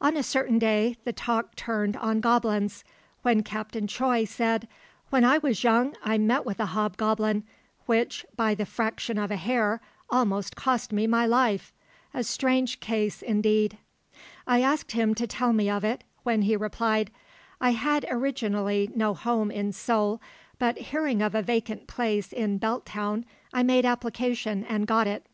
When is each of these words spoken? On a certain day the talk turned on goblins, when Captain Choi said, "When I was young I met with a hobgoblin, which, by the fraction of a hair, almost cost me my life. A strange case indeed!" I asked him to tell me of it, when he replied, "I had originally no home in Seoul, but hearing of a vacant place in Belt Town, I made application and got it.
On 0.00 0.16
a 0.16 0.22
certain 0.22 0.58
day 0.58 0.96
the 1.04 1.12
talk 1.12 1.54
turned 1.54 1.98
on 1.98 2.20
goblins, 2.22 2.82
when 3.20 3.42
Captain 3.42 3.86
Choi 3.86 4.24
said, 4.24 4.68
"When 5.10 5.22
I 5.22 5.36
was 5.36 5.64
young 5.64 5.94
I 6.02 6.16
met 6.16 6.46
with 6.46 6.58
a 6.60 6.64
hobgoblin, 6.72 7.44
which, 7.84 8.24
by 8.34 8.54
the 8.54 8.64
fraction 8.64 9.18
of 9.18 9.30
a 9.30 9.36
hair, 9.36 9.82
almost 10.08 10.56
cost 10.56 10.94
me 10.94 11.06
my 11.06 11.26
life. 11.26 11.74
A 12.14 12.24
strange 12.24 12.80
case 12.80 13.20
indeed!" 13.20 13.76
I 14.46 14.62
asked 14.62 14.92
him 14.92 15.14
to 15.16 15.26
tell 15.26 15.52
me 15.52 15.68
of 15.68 15.84
it, 15.84 16.04
when 16.22 16.40
he 16.40 16.56
replied, 16.56 17.10
"I 17.60 17.72
had 17.72 18.06
originally 18.08 18.90
no 18.96 19.12
home 19.12 19.50
in 19.50 19.72
Seoul, 19.72 20.22
but 20.58 20.78
hearing 20.78 21.20
of 21.20 21.34
a 21.34 21.42
vacant 21.42 21.86
place 21.86 22.32
in 22.32 22.56
Belt 22.56 22.86
Town, 22.86 23.26
I 23.52 23.62
made 23.62 23.84
application 23.84 24.64
and 24.64 24.86
got 24.86 25.06
it. 25.06 25.26